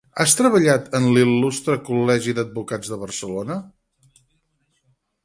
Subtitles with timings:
[0.21, 3.59] Ha treballat en l'Il·lustre Col·legi d'Advocats de Barcelona?